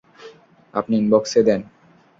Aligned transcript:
আপনি 0.73 0.93
ইনবক্সে 0.97 1.41
দেন। 1.47 1.61